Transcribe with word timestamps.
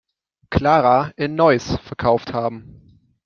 Klara 0.49 1.11
in 1.15 1.35
Neuss 1.35 1.77
verkauft 1.83 2.33
haben. 2.33 2.97